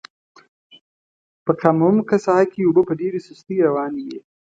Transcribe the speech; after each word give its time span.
په 1.45 1.51
کم 1.61 1.77
عمقه 1.87 2.17
ساحه 2.25 2.45
کې 2.51 2.65
اوبه 2.67 2.81
په 2.89 2.93
ډېره 3.01 3.19
سستۍ 3.27 3.57
روانې 3.67 4.01
وې. 4.07 4.19